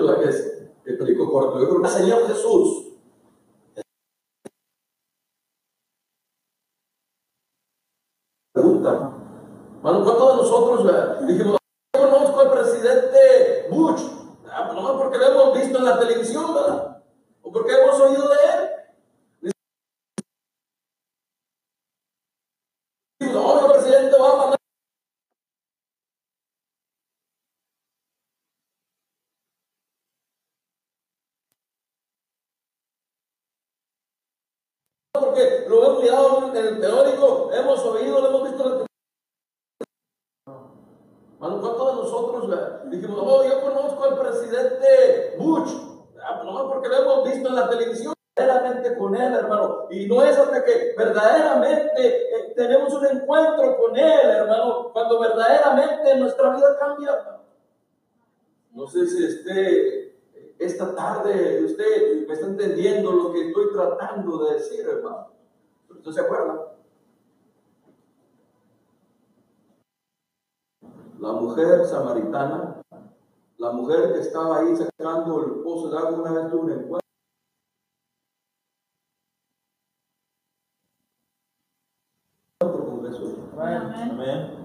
la 0.00 0.18
que 0.18 0.28
explico 0.84 1.30
corto. 1.30 1.60
Yo 1.60 1.68
creo 1.68 1.82
que 1.82 1.88
el 1.88 1.94
Señor 1.94 2.26
Jesús 2.26 2.92
pregunta. 8.52 9.12
¿cuántos 9.82 10.06
de 10.06 10.36
nosotros 10.42 11.26
dijimos, 11.26 11.58
yo 11.94 12.10
conozco 12.10 12.40
al 12.40 12.52
presidente 12.52 13.68
Bush? 13.70 14.02
Ah, 14.48 14.70
no, 14.74 14.98
porque 14.98 15.18
lo 15.18 15.24
hemos 15.26 15.58
visto 15.58 15.78
en 15.78 15.84
la 15.84 15.98
televisión, 15.98 16.54
¿verdad? 16.54 17.02
O 17.42 17.50
porque 17.50 17.72
hemos 17.72 18.00
oído 18.00 18.28
de 18.28 18.34
él. 18.34 19.52
No, 23.32 23.60
el 23.60 23.72
presidente 23.72 24.14
Obama 24.14 24.56
porque 35.22 35.64
lo 35.68 35.84
hemos 35.84 36.02
mirado 36.02 36.48
en 36.48 36.56
el 36.56 36.80
teórico, 36.80 37.50
hemos 37.52 37.80
oído, 37.80 38.20
lo 38.20 38.28
hemos 38.28 38.50
visto 38.50 38.66
en 38.66 38.80
el 38.80 38.86
Mano, 41.38 41.60
¿cuántos 41.60 41.88
de 41.88 42.02
nosotros 42.02 42.90
dijimos, 42.90 43.18
oh, 43.20 43.42
yo 43.42 43.60
conozco 43.62 44.04
al 44.04 44.18
presidente 44.18 45.36
Bush? 45.38 45.72
Ah, 46.22 46.40
no, 46.44 46.68
porque 46.68 46.88
lo 46.88 47.02
hemos 47.02 47.24
visto 47.24 47.48
en 47.48 47.56
la 47.56 47.68
televisión 47.68 48.14
verdaderamente 48.36 48.96
con 48.96 49.16
él, 49.16 49.34
hermano. 49.34 49.88
Y 49.90 50.06
no 50.06 50.22
es 50.22 50.38
hasta 50.38 50.64
que 50.64 50.94
verdaderamente 50.96 52.06
eh, 52.06 52.52
tenemos 52.54 52.94
un 52.94 53.06
encuentro 53.06 53.76
con 53.76 53.96
él, 53.96 54.30
hermano, 54.30 54.92
cuando 54.92 55.18
verdaderamente 55.18 56.11
nuestra 56.22 56.56
vida 56.56 56.78
cambia. 56.78 57.40
No 58.72 58.86
sé 58.86 59.06
si 59.06 59.24
esté 59.24 60.02
esta 60.64 60.94
tarde 60.94 61.64
usted 61.64 62.26
me 62.26 62.34
está 62.34 62.46
entendiendo 62.46 63.12
lo 63.12 63.32
que 63.32 63.48
estoy 63.48 63.72
tratando 63.72 64.44
de 64.44 64.54
decir, 64.54 64.86
hermano. 64.88 65.28
¿Usted 65.90 66.12
se 66.12 66.20
acuerda? 66.20 66.76
La 71.18 71.32
mujer 71.32 71.84
samaritana, 71.84 72.82
la 73.58 73.72
mujer 73.72 74.12
que 74.12 74.20
estaba 74.20 74.58
ahí 74.58 74.76
sacando 74.76 75.44
el 75.44 75.62
pozo 75.62 75.90
de 75.90 75.98
agua, 75.98 76.20
una 76.20 76.32
vez 76.32 76.50
tuvo 76.50 76.62
un 76.62 76.72
encuentro. 76.72 77.02
con 82.60 83.04
Jesús. 83.04 83.34
Amén. 83.58 84.62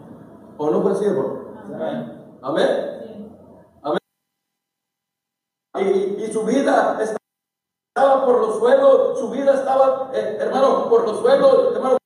¿O 0.57 0.69
no 0.71 0.81
fue 0.81 0.91
así, 0.91 1.05
hermano? 1.05 1.36
Amén. 1.77 2.39
Amén. 2.41 3.99
Y, 5.75 6.23
y 6.23 6.33
su 6.33 6.43
vida 6.43 6.97
estaba 6.99 8.25
por 8.25 8.39
los 8.39 8.57
suelos, 8.57 9.19
su 9.19 9.29
vida 9.29 9.53
estaba, 9.53 10.09
eh, 10.11 10.37
hermano, 10.39 10.89
por 10.89 11.07
los 11.07 11.19
suelos, 11.19 11.75
hermano. 11.75 11.97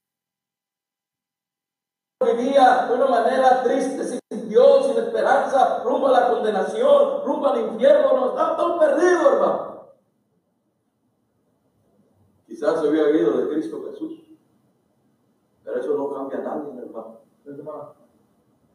Vivía 2.20 2.86
de 2.86 2.94
una 2.94 3.06
manera 3.06 3.62
triste, 3.62 4.20
sin 4.30 4.48
Dios, 4.50 4.88
sin 4.88 4.98
esperanza, 4.98 5.82
rumbo 5.84 6.08
a 6.08 6.20
la 6.20 6.28
condenación, 6.28 7.24
rumbo 7.24 7.48
al 7.48 7.60
infierno, 7.60 8.12
no 8.12 8.28
estaba 8.28 8.56
tan 8.56 8.78
perdido, 8.78 9.32
hermano. 9.32 9.86
Quizás 12.46 12.78
se 12.78 12.88
había 12.88 13.04
oído 13.04 13.38
de 13.38 13.48
Cristo 13.54 13.82
Jesús, 13.90 14.20
pero 15.64 15.80
eso 15.80 15.96
no 15.96 16.12
cambia 16.12 16.38
a 16.38 16.42
nadie, 16.42 16.78
hermano. 16.78 17.22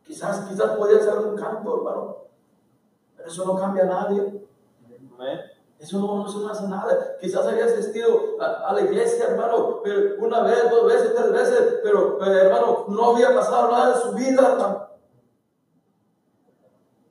Quizás, 0.07 0.47
quizás 0.47 0.71
podía 0.77 0.99
ser 1.01 1.17
un 1.17 1.35
canto, 1.35 1.77
hermano, 1.77 2.17
pero 3.15 3.27
eso 3.27 3.45
no 3.45 3.57
cambia 3.57 3.83
a 3.83 3.87
nadie. 3.87 4.47
Eso 5.77 5.99
no, 5.99 6.25
eso 6.25 6.39
no 6.39 6.49
hace 6.49 6.67
nada. 6.67 7.17
Quizás 7.19 7.45
había 7.45 7.65
asistido 7.65 8.41
a, 8.41 8.69
a, 8.69 8.73
la 8.73 8.81
iglesia, 8.81 9.27
hermano, 9.27 9.81
pero 9.83 10.15
una 10.25 10.41
vez, 10.41 10.71
dos 10.71 10.85
veces, 10.85 11.13
tres 11.13 11.31
veces, 11.31 11.79
pero, 11.83 12.23
hermano, 12.23 12.85
no 12.87 13.11
había 13.11 13.35
pasado 13.35 13.69
nada 13.69 13.95
en 13.95 14.01
su 14.01 14.13
vida, 14.13 14.53
hermano. 14.53 14.87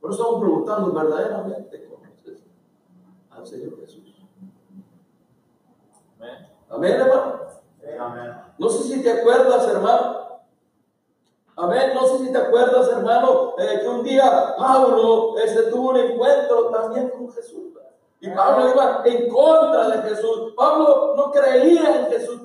Pero 0.00 0.12
estamos 0.12 0.40
preguntando 0.40 0.92
verdaderamente 0.92 1.86
conoces 1.86 2.42
al 3.30 3.46
Señor 3.46 3.78
Jesús. 3.80 4.26
Amén. 6.18 6.48
Amén, 6.70 6.92
hermano. 6.92 7.40
Amén. 8.00 8.32
No 8.58 8.68
sé 8.70 8.84
si 8.84 9.02
te 9.02 9.20
acuerdas, 9.20 9.68
hermano. 9.68 10.25
Amén. 11.56 11.92
No 11.94 12.06
sé 12.06 12.18
si 12.18 12.32
te 12.32 12.38
acuerdas, 12.38 12.88
hermano, 12.90 13.54
eh, 13.58 13.80
que 13.80 13.88
un 13.88 14.02
día 14.02 14.54
Pablo 14.58 15.38
este, 15.38 15.64
tuvo 15.70 15.90
un 15.90 15.96
encuentro 15.96 16.68
también 16.70 17.08
con 17.08 17.32
Jesús. 17.32 17.72
¿verdad? 17.72 17.90
Y 18.20 18.28
Pablo 18.30 18.70
iba 18.70 19.02
en 19.06 19.30
contra 19.30 19.88
de 19.88 20.08
Jesús. 20.08 20.52
Pablo 20.54 21.14
no 21.16 21.30
creía 21.30 22.00
en 22.00 22.06
Jesús. 22.08 22.42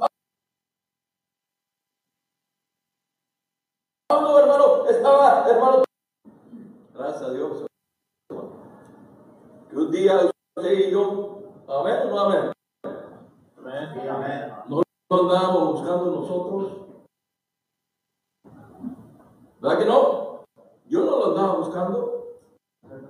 Pablo, 4.07 4.39
hermano, 4.39 4.85
estaba, 4.88 5.45
hermano, 5.49 5.83
gracias 6.93 7.23
a 7.23 7.33
Dios, 7.33 7.66
que 9.69 9.75
un 9.75 9.91
día 9.91 10.31
usted 10.57 10.72
y 10.72 10.91
yo, 10.91 11.39
amén 11.67 11.99
o 12.03 12.09
no 12.09 12.19
amén, 12.19 12.51
Amén. 13.57 14.09
Amén. 14.09 14.53
no 14.67 14.81
lo 15.09 15.22
andábamos 15.22 15.72
buscando 15.73 16.05
nosotros. 16.11 16.81
¿Verdad 19.61 19.77
que 19.77 19.85
no? 19.85 20.45
Yo 20.88 21.05
no 21.05 21.19
lo 21.19 21.25
andaba 21.27 21.55
buscando. 21.57 22.39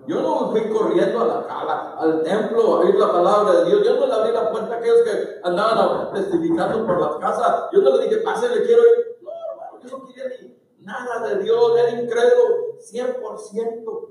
Yo 0.05 0.21
no 0.21 0.51
fui 0.51 0.69
corriendo 0.69 1.21
a 1.21 1.25
la 1.25 1.47
cala, 1.47 1.93
al 1.97 2.23
templo 2.23 2.61
a 2.61 2.79
oír 2.79 2.95
la 2.95 3.11
palabra 3.11 3.61
de 3.61 3.65
Dios. 3.65 3.85
Yo 3.85 3.95
no 3.95 4.05
le 4.05 4.13
abrí 4.13 4.31
la 4.33 4.51
puerta 4.51 4.75
a 4.75 4.77
aquellos 4.77 5.01
que 5.01 5.39
andaban 5.43 6.11
testificando 6.13 6.85
por 6.85 6.99
las 6.99 7.15
casas. 7.15 7.69
Yo 7.71 7.81
no 7.81 7.95
le 7.95 8.03
dije, 8.03 8.17
pase, 8.17 8.49
le 8.49 8.65
quiero 8.65 8.81
ir. 8.81 9.17
No, 9.21 9.31
hermano, 9.31 9.79
yo 9.81 9.97
no 9.97 10.05
quería 10.05 10.25
ni 10.41 10.85
nada 10.85 11.27
de 11.27 11.43
Dios. 11.43 11.77
Era 11.77 12.01
incrédulo, 12.01 12.77
100%. 12.79 14.09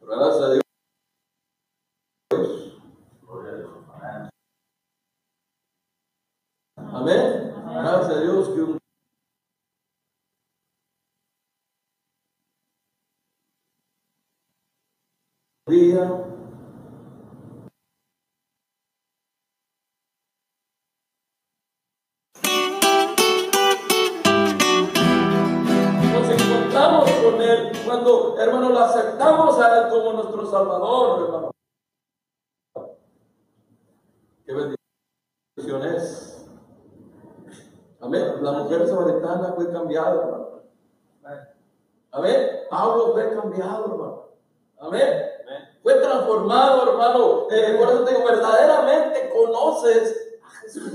Pero 0.00 0.12
gracias 0.12 0.42
a 0.42 0.52
Dios. 0.52 0.62
Amén. 6.76 7.54
Gracias 7.66 8.16
a 8.16 8.20
Dios 8.20 8.48
que 8.50 8.60
un 8.62 8.82
nos 15.90 16.22
encontramos 26.30 27.10
con 27.10 27.42
Él 27.42 27.72
cuando, 27.84 28.38
hermano, 28.38 28.68
lo 28.70 28.78
aceptamos 28.78 29.58
a 29.58 29.78
Él 29.78 29.88
como 29.90 30.12
nuestro 30.12 30.46
Salvador, 30.46 31.24
hermano. 31.24 31.50
Qué 34.46 34.52
bendición 34.52 35.82
es. 35.96 36.46
Amén. 38.00 38.34
La 38.42 38.52
mujer 38.52 38.86
samaritana 38.86 39.54
fue 39.54 39.72
cambiada, 39.72 40.22
hermano. 40.22 40.62
Amén. 42.12 42.50
Pablo 42.70 43.12
fue 43.12 43.34
cambiado, 43.34 43.86
hermano. 43.86 44.22
Amén. 44.78 45.31
Transformado, 46.00 46.90
hermano. 46.90 47.46
Eh, 47.50 47.76
por 47.78 47.88
eso 47.88 48.04
te 48.04 48.12
digo, 48.12 48.24
verdaderamente 48.24 49.30
conoces 49.30 50.38
a 50.42 50.50
Jesús. 50.60 50.92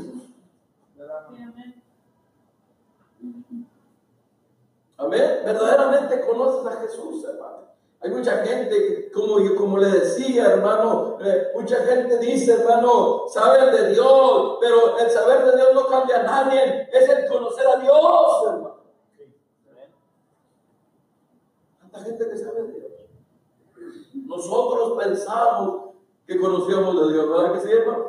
Amén. 4.97 5.41
Verdaderamente 5.45 6.21
conoces 6.25 6.65
a 6.65 6.81
Jesús, 6.81 7.23
hermano. 7.23 7.67
Hay 7.99 8.11
mucha 8.11 8.37
gente, 8.45 9.11
como 9.11 9.39
yo 9.39 9.55
como 9.55 9.77
le 9.77 9.87
decía, 9.87 10.45
hermano, 10.45 11.17
eh, 11.19 11.47
mucha 11.55 11.77
gente 11.77 12.17
dice, 12.19 12.53
hermano, 12.53 13.27
saben 13.27 13.71
de 13.75 13.89
Dios, 13.89 14.57
pero 14.61 14.97
el 14.99 15.09
saber 15.09 15.45
de 15.45 15.55
Dios 15.55 15.73
no 15.73 15.87
cambia 15.87 16.19
a 16.19 16.23
nadie, 16.23 16.89
es 16.91 17.09
el 17.09 17.27
conocer 17.27 17.67
a 17.67 17.77
Dios, 17.77 18.43
hermano. 18.45 18.77
Tanta 21.79 21.99
gente 21.99 22.29
que 22.29 22.37
sabe 22.37 22.63
de 22.63 22.73
Dios. 22.73 22.86
Nosotros 24.27 24.97
pensamos 25.01 25.93
que 26.25 26.37
conocíamos 26.37 26.99
de 26.99 27.13
Dios, 27.13 27.29
¿verdad 27.29 27.53
que 27.53 27.61
sí, 27.61 27.71
hermano? 27.71 28.05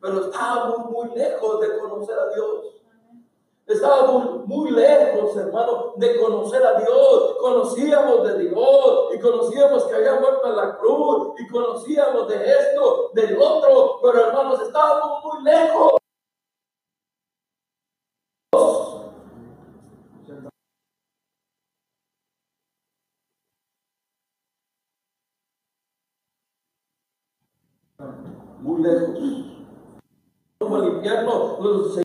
Pero 0.00 0.24
estábamos 0.24 0.90
muy 0.90 1.10
lejos 1.14 1.60
de 1.60 1.78
conocer 1.78 2.18
a 2.18 2.34
Dios. 2.34 2.82
Estábamos 3.66 4.46
muy 4.46 4.72
lejos, 4.72 5.36
hermano, 5.36 5.94
de 5.96 6.20
conocer 6.20 6.66
a 6.66 6.80
Dios. 6.80 7.36
Conocíamos 7.40 8.26
de 8.26 8.48
Dios 8.48 9.08
y 9.14 9.20
conocíamos 9.20 9.84
que 9.84 9.94
había 9.94 10.18
muerto 10.18 10.46
en 10.48 10.56
la 10.56 10.76
cruz 10.76 11.34
y 11.38 11.48
conocíamos 11.48 12.28
de 12.28 12.50
esto, 12.50 13.10
del 13.14 13.38
otro, 13.40 14.00
pero 14.02 14.26
hermanos, 14.26 14.60
estábamos 14.60 15.24
muy 15.24 15.44
lejos. 15.44 15.94
muy 28.64 28.73
lejos. 28.84 29.18
Como 30.58 30.76
el 30.76 30.94
infierno, 30.94 31.58
los 31.60 32.00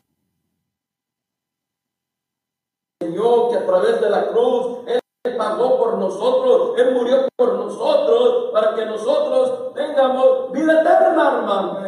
Señor 3.00 3.50
que 3.50 3.56
a 3.56 3.66
través 3.66 4.00
de 4.00 4.10
la 4.10 4.28
cruz 4.28 4.78
Él 4.86 5.00
pagó 5.36 5.78
por 5.78 5.98
nosotros, 5.98 6.78
Él 6.78 6.94
murió 6.94 7.28
por 7.36 7.54
nosotros, 7.54 8.50
para 8.52 8.74
que 8.74 8.84
nosotros 8.86 9.72
tengamos 9.74 10.52
vida 10.52 10.80
eterna, 10.80 11.38
hermano. 11.38 11.78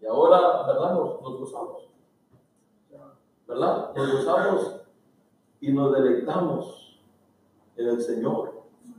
Y 0.00 0.06
ahora, 0.06 0.62
¿verdad? 0.66 0.94
Nos, 0.94 1.20
nos 1.20 1.40
gozamos. 1.40 1.88
¿Verdad? 3.46 3.92
Nos 3.96 4.12
gozamos 4.12 4.80
y 5.60 5.72
nos 5.72 5.92
deleitamos 5.92 7.00
en 7.76 7.88
el 7.88 8.00
Señor. 8.02 8.52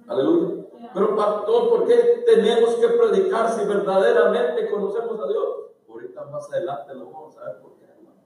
Aleluya. 0.07 0.68
Pero 0.93 1.15
pastor, 1.15 1.69
¿por 1.69 1.87
qué 1.87 2.23
tenemos 2.25 2.75
que 2.75 2.87
predicar 2.87 3.51
si 3.51 3.65
verdaderamente 3.65 4.69
conocemos 4.69 5.19
a 5.19 5.27
Dios? 5.27 5.55
Ahorita 5.89 6.25
más 6.25 6.51
adelante 6.51 6.93
lo 6.95 7.05
vamos 7.07 7.37
a 7.37 7.45
ver 7.45 7.59
por 7.59 7.73
qué, 7.75 7.85
hermano. 7.85 8.21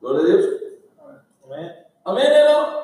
Gloria 0.00 0.20
a 0.20 0.24
Dios. 0.26 0.60
Amén. 1.44 1.86
Amén, 2.04 2.32
hermano. 2.32 2.80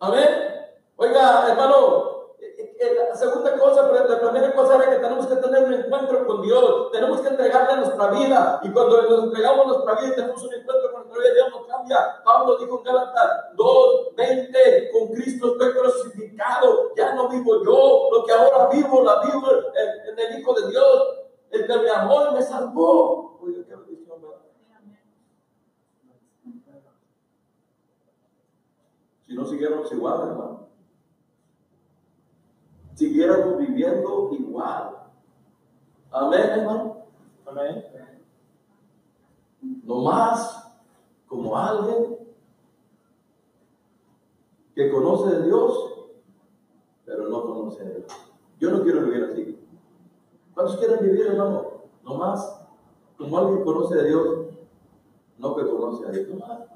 Amén. 0.00 0.52
Oiga, 0.96 1.48
hermano, 1.48 2.34
eh, 2.40 2.76
eh, 2.78 2.94
la 3.08 3.14
segunda 3.14 3.56
cosa, 3.56 3.90
la 3.90 4.20
primera 4.20 4.52
cosa 4.52 4.76
era 4.76 4.90
que 4.90 4.96
tenemos 4.96 5.26
que 5.26 5.36
tener 5.36 5.64
un 5.64 5.74
encuentro 5.74 6.26
con 6.26 6.42
Dios. 6.42 6.90
Tenemos 6.90 7.20
que 7.20 7.28
entregarle 7.28 7.76
nuestra 7.76 8.08
vida. 8.08 8.60
Y 8.62 8.70
cuando 8.72 9.02
nos 9.02 9.24
entregamos 9.24 9.66
nuestra 9.66 9.94
vida 9.94 10.14
tenemos 10.16 10.42
un 10.42 10.54
encuentro 10.54 10.92
con 10.92 11.02
nuestra 11.02 11.22
vida, 11.22 11.34
Dios 11.34 11.50
nos 11.50 11.66
cambia. 11.66 12.22
Pablo 12.24 12.56
dijo 12.58 12.78
en 12.78 12.84
Gálatas 12.84 13.56
2, 13.56 14.14
20, 14.16 14.90
con 14.92 15.08
Cristo 15.12 15.52
estoy 15.52 15.72
crucificado. 15.72 16.94
Ya 16.96 17.14
no 17.14 17.28
vivo 17.28 17.64
yo. 17.64 18.08
Lo 18.12 18.24
que 18.24 18.32
ahora 18.32 18.68
vivo, 18.68 19.02
la 19.02 19.20
vivo 19.20 19.46
en, 19.52 20.08
en 20.12 20.18
el 20.18 20.40
Hijo 20.40 20.52
de 20.54 20.68
Dios. 20.68 21.18
El 21.50 21.66
que 21.66 21.76
me 21.78 21.90
amó 21.90 22.30
y 22.30 22.34
me 22.34 22.42
salvó. 22.42 23.38
Oiga, 23.40 23.64
qué 23.68 23.76
bendición, 23.76 24.20
¿verdad? 24.20 24.38
Si 29.26 29.31
no 29.42 29.48
siguiéramos 29.48 29.92
igual, 29.92 30.28
hermano. 30.28 30.68
Siguiéramos 32.94 33.58
viviendo 33.58 34.30
igual. 34.32 34.90
Amén, 36.10 36.40
hermano. 36.50 37.06
Amén. 37.46 37.84
No 39.82 40.02
más 40.02 40.72
como 41.26 41.56
alguien 41.56 42.18
que 44.74 44.90
conoce 44.90 45.36
de 45.36 45.42
Dios, 45.46 45.90
pero 47.04 47.28
no 47.28 47.42
conoce 47.42 47.82
a 47.82 47.90
Dios. 47.90 48.04
Yo 48.60 48.70
no 48.70 48.82
quiero 48.84 49.02
vivir 49.02 49.24
así. 49.24 49.58
¿Cuántos 50.54 50.76
quieren 50.76 51.00
vivir, 51.00 51.26
hermano? 51.26 51.82
No 52.04 52.14
más 52.14 52.60
como 53.16 53.36
alguien 53.38 53.58
que 53.58 53.64
conoce 53.64 53.96
de 53.96 54.08
Dios, 54.08 54.46
no 55.38 55.56
que 55.56 55.66
conoce 55.66 56.06
a 56.06 56.10
Dios. 56.10 56.28
No 56.28 56.46
más. 56.46 56.72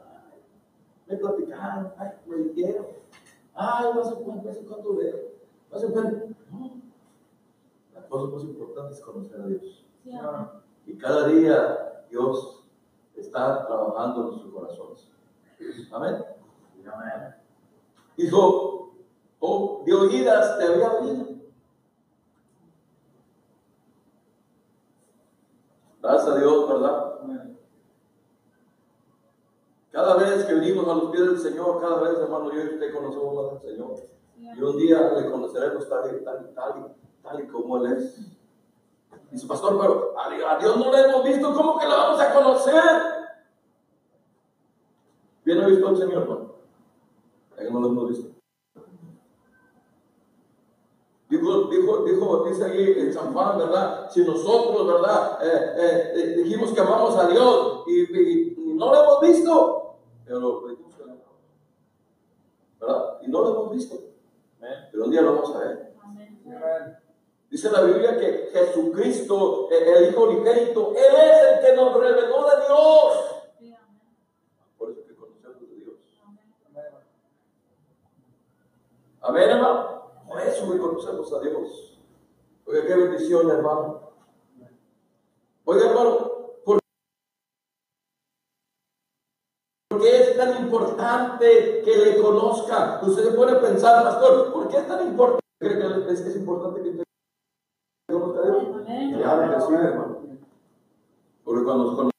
Me 1.06 1.16
platicaron, 1.16 1.92
ay, 1.98 2.10
me 2.26 2.36
dijeron, 2.36 2.86
ay, 3.54 3.84
no 3.94 4.04
sé 4.04 4.14
cuánto, 4.16 4.48
no 4.48 4.54
sé 4.54 4.64
cuánto 4.64 4.96
veo, 4.96 5.16
no 5.70 5.78
sé 5.78 5.86
cuánto. 5.88 6.26
No. 6.50 6.80
La 7.94 8.08
cosa 8.08 8.34
más 8.34 8.42
importante 8.42 8.94
es 8.94 9.00
conocer 9.00 9.40
a 9.40 9.46
Dios. 9.46 9.84
Y 10.86 10.96
cada 10.98 11.28
día 11.28 12.04
Dios 12.10 12.64
está 13.14 13.66
trabajando 13.66 14.20
en 14.20 14.26
nuestros 14.28 14.52
corazones. 14.52 15.10
Amén. 15.92 16.24
Amén. 16.92 17.34
Dijo, 18.16 18.94
oh, 19.40 19.82
de 19.84 19.94
oídas 19.94 20.58
te 20.58 20.64
había 20.64 20.92
oído. 20.92 21.26
Gracias 26.00 26.28
a 26.28 26.38
Dios, 26.38 26.68
¿verdad? 26.68 27.55
Cada 29.96 30.14
vez 30.16 30.44
que 30.44 30.52
venimos 30.52 30.86
a 30.86 30.94
los 30.94 31.10
pies 31.10 31.24
del 31.24 31.38
Señor, 31.38 31.80
cada 31.80 31.98
vez, 32.02 32.18
hermano, 32.18 32.52
yo 32.52 32.60
y 32.60 32.74
usted 32.74 32.92
conocemos 32.92 33.34
más 33.34 33.52
al 33.54 33.60
Señor. 33.62 33.94
Y 34.38 34.60
un 34.60 34.76
día 34.76 35.10
le 35.16 35.30
conoceremos 35.30 35.88
tal 35.88 36.14
y 36.14 36.22
tal 36.22 36.46
y 36.50 36.54
tal 36.54 36.74
y 36.80 37.22
tal 37.22 37.40
y 37.42 37.46
como 37.46 37.78
Él 37.78 37.92
es. 37.94 38.20
Dice, 39.30 39.46
pastor, 39.46 39.78
pero 39.80 40.14
a 40.18 40.58
Dios 40.58 40.76
no 40.76 40.92
le 40.92 41.00
hemos 41.00 41.24
visto, 41.24 41.50
¿cómo 41.54 41.78
que 41.78 41.86
lo 41.86 41.92
vamos 41.96 42.20
a 42.20 42.34
conocer? 42.34 42.74
¿Bien 45.46 45.62
ha 45.62 45.66
visto 45.66 45.88
al 45.88 45.96
Señor, 45.96 46.22
hermano? 46.24 46.52
Ahí 47.58 47.68
no 47.72 47.80
lo 47.80 47.86
hemos 47.86 48.08
visto. 48.10 48.28
Dijo, 51.30 51.62
dijo, 51.68 52.04
dijo, 52.04 52.44
dice 52.44 52.64
ahí 52.66 52.94
en 52.98 53.14
San 53.14 53.32
Juan, 53.32 53.56
¿verdad? 53.56 54.10
Si 54.10 54.22
nosotros, 54.26 54.86
¿verdad? 54.86 55.38
Eh, 55.42 55.72
eh, 55.78 56.12
eh, 56.16 56.42
dijimos 56.42 56.70
que 56.74 56.80
amamos 56.82 57.16
a 57.16 57.28
Dios 57.28 57.82
y- 57.86 58.14
y 58.14 58.74
no 58.76 58.92
lo 58.92 59.02
hemos 59.02 59.20
visto, 59.22 59.82
pero 60.26 60.38
amamos. 60.38 61.24
¿verdad? 62.80 63.18
Y 63.22 63.28
no 63.28 63.40
lo 63.42 63.50
hemos 63.50 63.70
visto, 63.72 63.96
pero 64.90 65.04
un 65.04 65.10
día 65.10 65.22
lo 65.22 65.34
vamos 65.36 65.54
a 65.54 65.58
ver. 65.60 65.96
Dice 67.48 67.70
la 67.70 67.82
Biblia 67.82 68.18
que 68.18 68.50
Jesucristo, 68.52 69.68
el 69.70 70.10
Hijo 70.10 70.24
unigénito, 70.24 70.90
Él 70.90 71.14
es 71.16 71.42
el 71.42 71.64
que 71.64 71.76
nos 71.76 71.94
reveló 71.94 72.50
de 72.50 72.66
Dios. 72.66 73.76
Por 74.76 74.90
eso 74.90 75.06
que 75.06 75.14
conocemos 75.14 75.60
de 75.60 75.76
Dios. 75.76 75.94
Amén, 79.20 79.48
hermano. 79.48 80.10
Por 80.26 80.40
eso 80.40 80.72
que 80.72 80.78
conocemos 80.78 81.32
a 81.32 81.40
Dios. 81.40 82.00
Oiga, 82.66 82.84
qué 82.84 82.94
bendición, 82.96 83.48
hermano. 83.48 84.10
Oiga, 85.64 85.88
hermano, 85.88 86.32
¿por 86.64 86.78
¿por 89.88 90.00
qué 90.00 90.25
es 90.36 90.38
tan 90.38 90.62
importante 90.62 91.82
que 91.84 91.96
le 91.96 92.20
conozca? 92.20 93.00
Usted 93.02 93.34
se 93.34 93.50
a 93.50 93.60
pensar, 93.60 94.04
pastor, 94.04 94.52
¿por 94.52 94.68
qué 94.68 94.78
es 94.78 94.88
tan 94.88 95.06
importante? 95.06 95.44
¿Cree 95.58 95.78
que 95.78 96.12
es, 96.12 96.20
es 96.20 96.36
importante 96.36 96.82
que 96.82 97.02
conozca 98.10 98.40
a 98.40 98.44
Dios? 98.44 98.66
Claro 99.16 99.54
que 99.54 99.60
sí, 99.60 99.74
hermano. 99.74 100.16
Porque 101.44 101.64
cuando 101.64 101.84
nos 101.84 102.12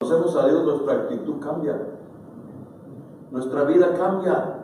conocemos 0.00 0.36
a 0.36 0.48
Dios, 0.48 0.64
nuestra 0.64 0.94
actitud 0.94 1.40
cambia. 1.40 1.98
Nuestra 3.30 3.64
vida 3.64 3.94
cambia. 3.96 4.60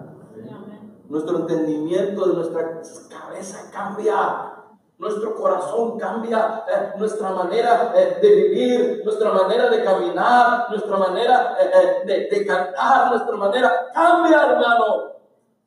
Nuestro 1.09 1.39
entendimiento 1.39 2.29
de 2.29 2.35
nuestra 2.35 2.83
cabeza 3.09 3.71
cambia. 3.73 4.60
Nuestro 5.01 5.35
corazón 5.35 5.99
cambia, 5.99 6.65
eh, 6.69 6.93
nuestra 6.99 7.31
manera 7.31 7.93
eh, 7.97 8.19
de 8.21 8.35
vivir, 8.35 9.03
nuestra 9.03 9.33
manera 9.33 9.71
de 9.71 9.83
caminar, 9.83 10.69
nuestra 10.69 10.97
manera 10.99 11.57
eh, 11.59 12.29
de, 12.31 12.47
cantar, 12.47 13.11
nuestra 13.11 13.37
manera 13.37 13.91
cambia, 13.95 14.45
hermano. 14.45 15.15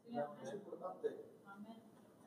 Es. 0.05 0.53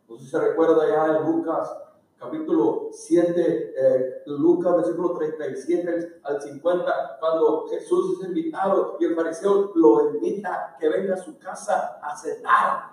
No 0.08 0.18
se 0.18 0.40
recuerda 0.40 0.88
ya 0.88 1.16
en 1.16 1.30
Lucas 1.30 1.70
capítulo 2.18 2.88
7, 2.92 3.74
eh, 3.76 4.22
Lucas 4.26 4.76
versículo 4.76 5.12
37 5.16 6.20
al 6.24 6.42
50, 6.42 7.18
cuando 7.20 7.66
Jesús 7.68 8.20
es 8.20 8.28
invitado 8.28 8.96
y 8.98 9.04
el 9.04 9.14
fariseo 9.14 9.72
lo 9.74 10.14
invita 10.14 10.76
que 10.80 10.88
venga 10.88 11.14
a 11.14 11.18
su 11.18 11.38
casa 11.38 11.98
a 12.02 12.16
cenar. 12.16 12.90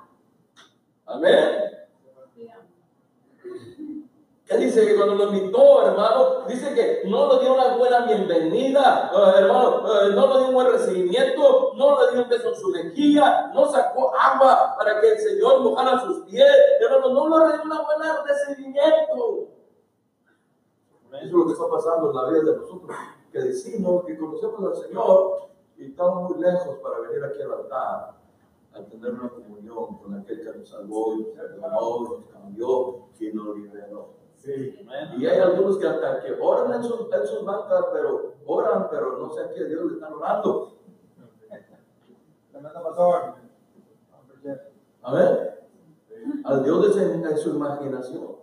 Amén. 1.05 1.82
¿Qué 4.45 4.57
dice? 4.57 4.85
Que 4.85 4.95
cuando 4.97 5.15
lo 5.15 5.33
invitó, 5.33 5.87
hermano, 5.87 6.45
dice 6.47 6.73
que 6.73 7.07
no 7.09 7.33
le 7.33 7.39
dio 7.39 7.53
una 7.53 7.77
buena 7.77 8.05
bienvenida, 8.05 9.09
eh, 9.13 9.39
hermano, 9.39 9.77
eh, 9.87 10.09
no 10.13 10.27
le 10.27 10.39
dio 10.39 10.47
un 10.49 10.53
buen 10.53 10.67
recibimiento, 10.67 11.71
no 11.75 12.01
le 12.01 12.11
dio 12.11 12.23
un 12.23 12.29
beso 12.29 12.49
en 12.49 12.55
su 12.55 12.69
mejilla, 12.69 13.51
no 13.53 13.65
sacó 13.71 14.13
agua 14.13 14.75
para 14.77 14.99
que 14.99 15.13
el 15.13 15.19
Señor 15.19 15.61
mojara 15.61 16.01
sus 16.01 16.25
pies, 16.25 16.45
hermano, 16.81 17.13
no 17.13 17.47
le 17.47 17.53
dio 17.53 17.63
una 17.63 17.81
buena 17.83 18.23
recibimiento. 18.23 19.47
Eso 21.13 21.25
es 21.25 21.31
lo 21.31 21.45
que 21.45 21.53
está 21.53 21.69
pasando 21.69 22.09
en 22.09 22.15
la 22.15 22.29
vida 22.29 22.51
de 22.51 22.57
nosotros, 22.57 22.97
que 23.31 23.39
decimos 23.39 24.03
que 24.03 24.17
conocemos 24.17 24.65
al 24.65 24.83
Señor 24.83 25.47
y 25.77 25.85
estamos 25.85 26.31
muy 26.31 26.43
lejos 26.43 26.79
para 26.79 26.99
venir 26.99 27.23
aquí 27.23 27.41
al 27.41 27.53
altar 27.53 28.15
a 28.73 28.81
tener 28.89 29.11
una 29.11 29.29
comunión 29.29 29.97
con 29.99 30.19
aquel 30.19 30.41
que 30.43 30.57
nos 30.57 30.67
salvó 30.67 31.13
y 31.13 31.19
nos 31.19 31.27
perdonó, 31.29 32.03
nos 32.03 32.25
cambió 32.25 33.05
y 33.19 33.31
nos 33.31 33.55
liberó. 33.55 34.22
Y 34.45 35.25
hay 35.25 35.39
algunos 35.39 35.77
que 35.77 35.87
hasta 35.87 36.21
que 36.21 36.33
oran 36.33 36.73
en 36.73 36.83
sus, 36.83 37.13
en 37.13 37.27
sus 37.27 37.45
bancas, 37.45 37.85
pero 37.93 38.33
oran, 38.45 38.87
pero 38.89 39.17
no 39.17 39.31
sé 39.31 39.41
a 39.41 39.49
qué 39.49 39.65
Dios 39.65 39.85
le 39.85 39.93
están 39.93 40.13
orando. 40.13 40.73
A 45.01 45.13
ver, 45.13 45.67
al 46.43 46.63
Dios 46.63 46.87
de 46.87 46.93
su, 46.93 47.21
de 47.21 47.37
su 47.37 47.49
imaginación. 47.51 48.35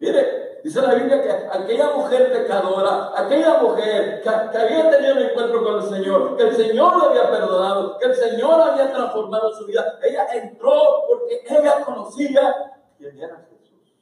Mire, 0.00 0.44
Dice 0.64 0.80
la 0.80 0.94
Biblia 0.94 1.20
que 1.20 1.30
aquella 1.30 1.94
mujer 1.94 2.32
pecadora, 2.32 3.12
aquella 3.14 3.60
mujer 3.60 4.22
que, 4.22 4.28
había 4.30 4.90
tenido 4.90 5.12
un 5.16 5.20
encuentro 5.20 5.62
con 5.62 5.74
el 5.74 5.82
Señor, 5.82 6.36
que 6.38 6.42
el 6.44 6.56
Señor 6.56 6.96
lo 6.96 7.10
había 7.10 7.30
perdonado, 7.30 7.98
que 7.98 8.06
el 8.06 8.14
Señor 8.14 8.62
había 8.62 8.90
transformado 8.90 9.52
su 9.52 9.66
vida, 9.66 9.98
ella 10.02 10.26
entró 10.32 11.04
porque 11.06 11.42
ella 11.46 11.84
conocía 11.84 12.72
quién 12.96 13.18
era 13.18 13.46
Jesús. 13.50 13.92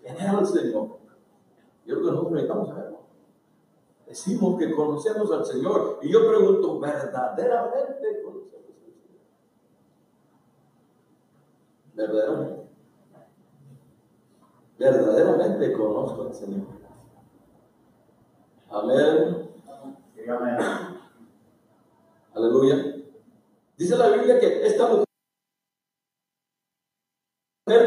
¿Quién 0.00 0.16
era 0.18 0.38
el 0.38 0.46
Señor? 0.46 0.88
Yo 1.84 1.94
creo 1.94 2.00
que 2.00 2.10
nosotros 2.10 2.32
necesitamos 2.32 2.68
saberlo. 2.70 2.98
Decimos 4.06 4.58
que 4.58 4.74
conocemos 4.74 5.30
al 5.30 5.44
Señor. 5.44 5.98
Y 6.00 6.10
yo 6.10 6.26
pregunto, 6.26 6.80
¿verdaderamente 6.80 8.22
conocemos 8.22 8.64
al 8.70 8.86
Señor? 8.96 9.20
¿Verdaderamente? 11.92 12.63
Verdaderamente 14.90 15.72
conozco 15.72 16.22
al 16.22 16.34
Señor. 16.34 16.66
Amén. 18.70 19.50
Amén. 20.28 20.58
Aleluya. 22.34 22.96
Dice 23.76 23.96
la 23.96 24.08
Biblia 24.08 24.40
que 24.40 24.66
esta 24.66 24.88
mujer 24.88 25.04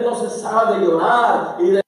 no 0.03 0.15
cesaba 0.15 0.77
de 0.77 0.85
llorar 0.85 1.57
y 1.59 1.71
de 1.71 1.81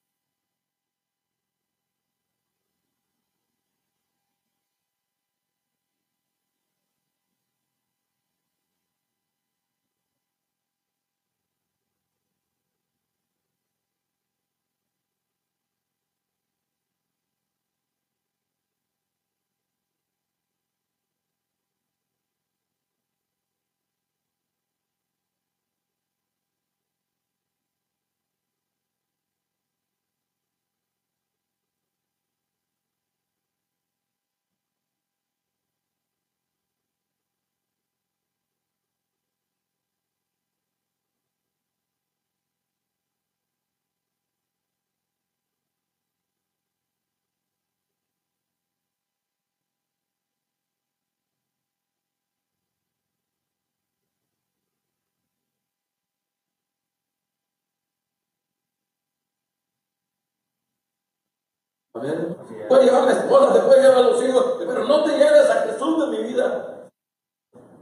Amén. 61.99 62.37
Puede 62.69 62.85
llevar 62.85 63.03
la 63.03 63.11
esposa, 63.11 63.53
te 63.53 63.59
puede 63.59 63.81
llevar 63.81 63.97
a 63.97 64.07
los 64.07 64.23
hijos, 64.23 64.55
pero 64.59 64.85
no 64.85 65.03
te 65.03 65.17
lleves 65.17 65.49
a 65.49 65.63
Jesús 65.63 66.09
de 66.09 66.17
mi 66.17 66.23
vida. 66.29 66.89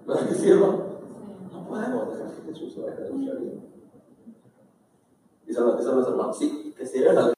¿Verdad 0.08 0.28
que 0.28 0.34
sirva? 0.34 0.68
No 1.52 1.68
podemos 1.68 2.18
dejar 2.18 2.32
que 2.34 2.42
Jesús 2.52 2.74
se 2.74 2.82
vaya 2.82 2.96
de 2.96 3.10
nuestra 3.12 3.36
vida. 3.36 3.62
Dice 5.46 5.62
los 5.62 6.08
hermanos, 6.08 6.38
sí, 6.38 6.74
que 6.76 6.86
se 6.86 7.00
lleven 7.00 7.18
al 7.20 7.34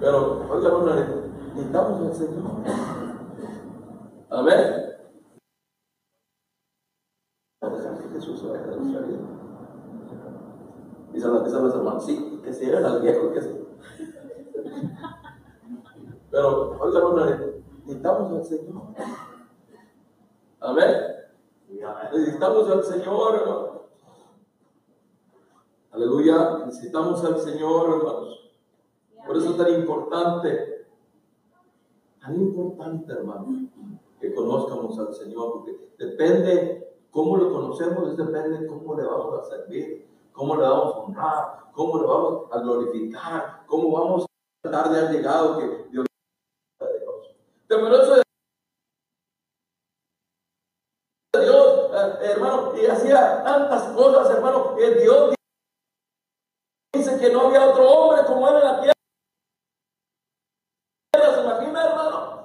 Pero, 0.00 0.48
oiga, 0.50 0.68
no 0.68 0.84
necesitamos 0.94 2.00
al 2.00 2.14
Señor. 2.14 2.44
Amén. 4.30 4.84
No 7.62 7.70
dejar 7.70 8.02
que 8.02 8.08
Jesús 8.10 8.40
se 8.40 8.46
vaya 8.46 8.66
de 8.66 8.76
nuestra 8.76 9.00
vida. 9.00 9.38
Los 11.60 11.74
hermanos, 11.74 12.04
sí, 12.04 12.40
que 12.42 12.52
se 12.52 12.66
lleven 12.66 12.84
al 12.84 13.00
viejo, 13.02 13.32
que 13.32 13.40
se... 13.40 13.68
Pero, 16.30 16.78
oiga, 16.80 17.00
no 17.00 17.14
necesitamos 17.24 18.32
al 18.32 18.44
Señor. 18.44 18.82
Amén. 20.60 20.96
Necesitamos 22.12 22.70
al 22.70 22.84
Señor, 22.84 23.34
hermano. 23.36 23.82
Aleluya. 25.90 26.66
Necesitamos 26.66 27.24
al 27.24 27.38
Señor, 27.38 27.98
hermanos. 27.98 28.38
Por 29.26 29.36
eso 29.36 29.50
es 29.50 29.56
tan 29.58 29.74
importante, 29.74 30.86
tan 32.20 32.34
importante, 32.34 33.12
hermano, 33.12 33.68
que 34.18 34.34
conozcamos 34.34 34.98
al 34.98 35.14
Señor, 35.14 35.52
porque 35.52 35.92
depende 35.98 36.96
cómo 37.10 37.36
lo 37.36 37.52
conocemos, 37.52 38.16
depende 38.16 38.66
cómo 38.66 38.94
le 38.94 39.04
vamos 39.04 39.38
a 39.38 39.44
servir, 39.44 40.07
cómo 40.38 40.54
le 40.54 40.62
vamos 40.62 40.94
a 40.94 40.98
honrar, 40.98 41.72
cómo 41.72 41.98
le 41.98 42.06
vamos 42.06 42.52
a 42.52 42.58
glorificar, 42.60 43.66
cómo 43.66 43.90
vamos 43.90 44.22
a 44.24 44.68
tratar 44.68 44.92
de 44.92 44.98
haber 45.00 45.10
llegado 45.10 45.58
que 45.58 45.88
Dios 45.90 46.06
Temeroso 47.66 48.14
de 48.14 48.22
Dios, 51.42 51.90
eh, 51.92 52.18
hermano, 52.22 52.72
y 52.80 52.86
hacía 52.86 53.42
tantas 53.42 53.92
cosas, 53.92 54.30
hermano, 54.34 54.74
que 54.76 54.94
Dios 54.94 55.34
dice 56.94 57.18
que 57.18 57.30
no 57.30 57.48
había 57.48 57.68
otro 57.68 57.90
hombre 57.90 58.24
como 58.24 58.48
él 58.48 58.54
en 58.56 58.64
la 58.64 58.80
tierra. 58.80 58.94
¿Se 61.34 61.40
imagina, 61.42 61.84
hermano? 61.84 62.38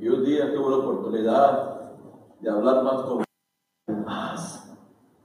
Y 0.00 0.08
un 0.08 0.24
día 0.24 0.50
tuve 0.54 0.70
la 0.70 0.76
oportunidad 0.78 1.92
de 2.40 2.48
hablar 2.48 2.82
más 2.82 3.02
con 3.02 3.22
más 4.02 4.74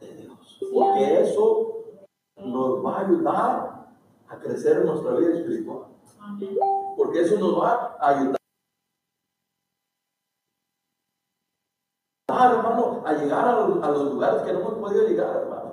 de 0.01 0.13
Dios. 0.15 0.59
Porque 0.73 1.21
eso 1.21 1.75
nos 2.35 2.85
va 2.85 2.97
a 2.97 3.05
ayudar 3.05 3.87
a 4.27 4.37
crecer 4.37 4.79
en 4.79 4.87
nuestra 4.87 5.13
vida 5.13 5.35
espiritual. 5.35 5.85
Porque 6.97 7.21
eso 7.21 7.39
nos 7.39 7.57
va 7.57 7.95
a 8.01 8.09
ayudar. 8.09 8.35
hermano, 12.27 13.01
a 13.05 13.13
llegar 13.13 13.47
a 13.47 13.91
los, 13.91 14.11
lugares 14.11 14.41
que 14.41 14.51
no 14.51 14.59
hemos 14.59 14.73
podido 14.73 15.07
llegar, 15.07 15.37
hermano. 15.37 15.71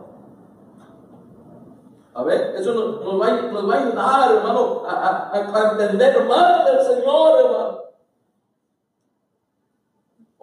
A 2.14 2.22
ver, 2.22 2.54
eso 2.54 2.72
nos, 2.72 3.04
nos, 3.04 3.20
va, 3.20 3.42
nos 3.50 3.68
va, 3.68 3.74
a 3.74 3.80
ayudar, 3.80 4.36
hermano, 4.36 4.82
a, 4.86 5.32
a 5.32 5.72
entender 5.72 6.24
más 6.28 6.64
del 6.66 6.80
Señor, 6.82 7.40
hermano. 7.40 7.82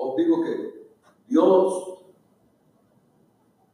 Os 0.02 0.16
digo 0.16 0.42
que 0.42 0.96
Dios, 1.40 2.00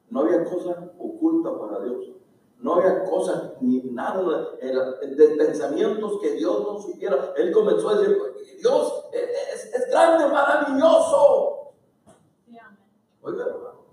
no 0.10 0.20
había 0.20 0.44
cosa 0.44 0.92
oculta 1.00 1.60
para 1.60 1.80
Dios. 1.84 2.12
No 2.60 2.76
había 2.76 3.04
cosa 3.04 3.56
ni 3.60 3.82
nada 3.82 4.22
de, 4.62 5.36
pensamientos 5.38 6.20
que 6.22 6.34
Dios 6.34 6.62
no 6.62 6.80
supiera. 6.80 7.34
Él 7.36 7.52
comenzó 7.52 7.90
a 7.90 7.98
decir, 7.98 8.18
Dios 8.60 9.06
es, 9.12 9.74
es 9.74 9.90
grande, 9.90 10.28
maravilloso. 10.28 11.74
Oiga, 13.22 13.46
hermano. 13.46 13.86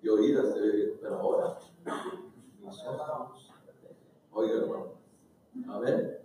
Y 0.00 0.08
oídas 0.08 0.54
debe 0.54 0.70
bien, 0.70 0.98
pero 1.02 1.16
ahora. 1.16 1.58
Oiga, 4.32 4.54
hermano. 4.54 4.86
Amén. 5.68 6.18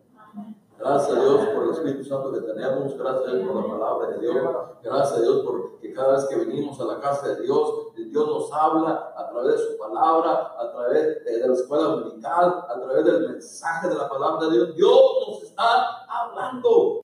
Gracias 0.77 1.17
a 1.17 1.21
Dios 1.21 1.45
por 1.47 1.63
el 1.63 1.69
Espíritu 1.71 2.03
Santo 2.03 2.31
que 2.31 2.41
tenemos, 2.41 2.97
gracias 2.97 3.27
a 3.27 3.35
Dios 3.35 3.47
por 3.47 3.55
la 3.63 3.77
palabra 3.77 4.07
de 4.09 4.19
Dios, 4.19 4.35
gracias 4.81 5.19
a 5.19 5.21
Dios 5.21 5.45
cada 5.93 6.13
vez 6.13 6.25
que 6.25 6.35
venimos 6.35 6.79
a 6.79 6.85
la 6.85 6.99
casa 6.99 7.29
de 7.29 7.43
Dios, 7.43 7.93
Dios 7.95 8.27
nos 8.27 8.51
habla 8.51 9.13
a 9.15 9.29
través 9.29 9.53
de 9.53 9.67
su 9.67 9.77
palabra, 9.77 10.53
a 10.57 10.71
través 10.71 11.23
de, 11.23 11.47
la 11.47 11.53
escuela 11.53 11.83
dominical, 11.83 12.65
a 12.67 12.79
través 12.79 13.05
del 13.05 13.29
mensaje 13.29 13.87
de 13.87 13.95
la 13.95 14.09
palabra 14.09 14.47
de 14.47 14.55
Dios. 14.55 14.75
Dios 14.75 15.01
nos 15.27 15.43
está 15.43 16.05
hablando. 16.07 17.01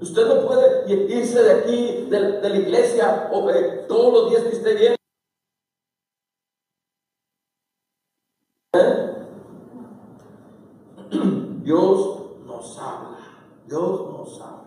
Usted 0.00 0.26
no 0.26 0.46
puede 0.46 0.92
irse 0.92 1.42
de 1.42 1.52
aquí, 1.52 2.06
de, 2.10 2.40
la 2.40 2.56
iglesia, 2.56 3.30
o 3.32 3.46
de 3.46 3.84
todos 3.86 4.12
los 4.12 4.30
días 4.30 4.42
que 4.42 4.56
esté 4.56 4.74
bien. 4.74 4.96
Dios 11.62 12.42
nos 12.44 12.78
habla, 12.78 13.18
Dios 13.66 14.10
nos 14.10 14.40
habla. 14.40 14.62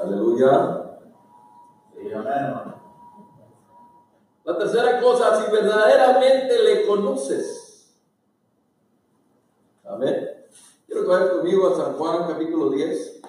Aleluya. 0.00 1.00
Sí, 1.92 2.12
amén, 2.12 2.32
hermano. 2.32 2.74
La 4.44 4.56
tercera 4.56 5.00
cosa, 5.00 5.37
verdaderamente 5.50 6.62
le 6.62 6.86
conoces. 6.86 7.94
Amén. 9.84 10.46
Quiero 10.86 11.02
que 11.02 11.08
vayas 11.08 11.30
conmigo 11.30 11.68
a 11.68 11.76
San 11.76 11.94
Juan 11.94 12.28
capítulo 12.28 12.70
10. 12.70 13.20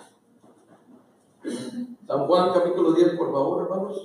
San 2.07 2.27
Juan 2.27 2.53
capítulo 2.53 2.93
10, 2.93 3.17
por 3.17 3.31
favor, 3.31 3.63
hermanos. 3.63 4.01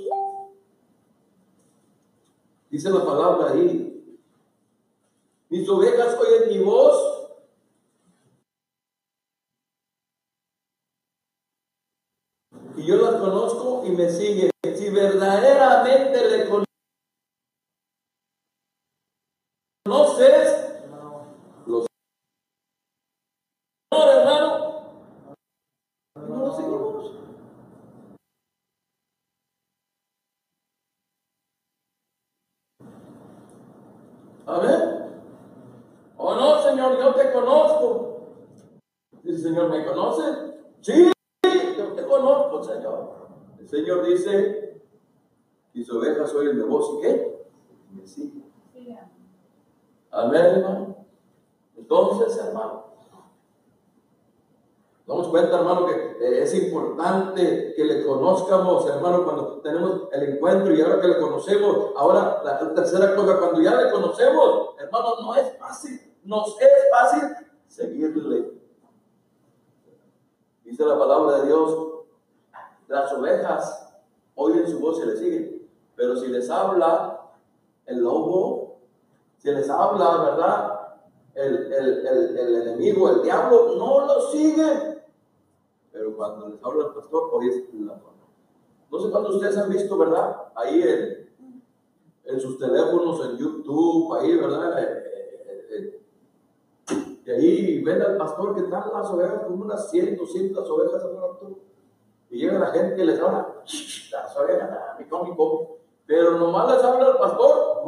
Dice 2.71 2.90
la 2.90 3.04
palabra 3.04 3.52
ahí. 3.52 4.18
Mis 5.49 5.68
ovejas 5.68 6.18
oyen 6.18 6.49
mi 6.49 6.64
voz. 6.64 7.12
Y 12.76 12.85
yo 12.85 12.97
las 12.97 13.21
conozco 13.21 13.85
y 13.87 13.90
me 13.90 14.11
siguen. 14.11 14.50
Si 14.62 14.90
verdaderamente 14.90 16.28
le 16.28 16.49
conoces, 19.87 20.75
los 21.66 21.87
no, 23.92 24.11
hermano, 24.11 24.97
no 26.16 26.37
lo 26.37 26.56
seguimos. 26.56 27.12
Amén. 34.47 34.94
O 36.16 36.35
no, 36.35 36.62
Señor, 36.62 36.99
yo 36.99 37.14
te 37.14 37.33
conozco. 37.33 38.28
Dice, 39.23 39.38
Señor, 39.42 39.71
¿me 39.71 39.85
conoce? 39.87 40.23
Sí, 40.80 41.12
yo 41.78 41.92
te 41.94 42.06
conozco, 42.06 42.62
Señor. 42.62 43.28
El 43.59 43.68
Señor 43.68 44.06
dice, 44.06 44.83
mis 45.73 45.90
ovejas 45.90 46.35
oyen 46.35 46.59
mi 46.59 46.62
voz 46.64 46.99
y 46.99 47.02
qué? 47.02 47.47
Y 47.90 47.94
me 47.94 48.06
siguen. 48.06 48.44
Amén, 50.24 50.42
hermano. 50.42 50.96
Entonces, 51.76 52.38
hermano, 52.38 52.84
damos 55.06 55.28
cuenta, 55.28 55.58
hermano, 55.58 55.86
que 55.86 55.92
eh, 55.92 56.42
es 56.42 56.54
importante 56.54 57.74
que 57.76 57.84
le 57.84 58.06
conozcamos, 58.06 58.86
hermano, 58.88 59.24
cuando 59.24 59.60
tenemos 59.60 60.08
el 60.12 60.34
encuentro 60.34 60.74
y 60.74 60.80
ahora 60.80 61.00
que 61.00 61.08
le 61.08 61.18
conocemos. 61.18 61.90
Ahora, 61.94 62.40
la 62.42 62.58
tercera 62.74 63.14
cosa, 63.14 63.38
cuando 63.38 63.60
ya 63.60 63.74
le 63.74 63.90
conocemos, 63.90 64.70
hermano, 64.78 65.20
no 65.20 65.34
es 65.34 65.58
fácil, 65.58 66.00
nos 66.24 66.58
es 66.58 66.70
fácil 66.90 67.22
seguirle. 67.68 68.52
Dice 70.64 70.86
la 70.86 70.98
palabra 70.98 71.40
de 71.40 71.46
Dios, 71.48 71.88
las 72.88 73.12
ovejas 73.12 73.94
oyen 74.34 74.66
su 74.66 74.80
voz 74.80 75.00
y 75.02 75.06
le 75.06 75.16
siguen, 75.16 75.68
pero 75.94 76.16
si 76.16 76.28
les 76.28 76.48
habla 76.48 77.20
el 77.84 78.00
lobo, 78.00 78.53
si 79.44 79.50
les 79.50 79.68
habla, 79.68 80.24
¿verdad? 80.24 80.80
El, 81.34 81.70
el, 81.70 82.06
el, 82.06 82.38
el 82.38 82.62
enemigo, 82.62 83.10
el 83.10 83.22
diablo, 83.22 83.74
no 83.76 84.06
lo 84.06 84.20
sigue. 84.30 85.02
Pero 85.92 86.16
cuando 86.16 86.48
les 86.48 86.64
habla 86.64 86.86
el 86.86 86.94
pastor, 86.94 87.28
oye 87.30 87.68
la 87.74 88.00
No 88.90 88.98
sé 88.98 89.10
cuándo 89.10 89.28
ustedes 89.28 89.58
han 89.58 89.68
visto, 89.68 89.98
¿verdad? 89.98 90.34
Ahí 90.54 90.82
en, 90.82 91.30
en 92.24 92.40
sus 92.40 92.58
teléfonos, 92.58 93.20
en 93.26 93.36
YouTube, 93.36 94.14
ahí, 94.14 94.34
¿verdad? 94.34 94.82
Eh, 94.82 94.86
eh, 95.46 96.00
eh, 96.88 97.20
y 97.26 97.30
ahí 97.30 97.84
ven 97.84 98.00
al 98.00 98.16
pastor 98.16 98.54
que 98.54 98.62
están 98.62 98.84
las 98.94 99.10
ovejas, 99.10 99.42
como 99.44 99.64
unas 99.64 99.90
100, 99.90 100.16
200 100.16 100.70
ovejas 100.70 101.04
al. 101.04 101.56
Y 102.30 102.38
llega 102.38 102.58
la 102.58 102.68
gente 102.68 103.02
y 103.02 103.04
les 103.04 103.20
habla, 103.20 103.62
las 104.10 104.36
ovejas, 104.38 104.70
ah, 104.72 104.96
mi 104.98 105.04
mi 105.04 105.36
come. 105.36 105.68
Pero 106.06 106.38
nomás 106.38 106.74
les 106.74 106.82
habla 106.82 107.10
el 107.10 107.16
pastor, 107.18 107.82